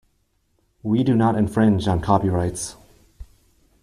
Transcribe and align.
We 0.81 1.03
do 1.03 1.13
not 1.15 1.35
infringe 1.37 1.87
on 1.87 1.99
copyrights. 1.99 2.75